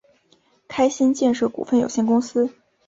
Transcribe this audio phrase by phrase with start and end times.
[0.67, 2.49] 开心建设股份有限公司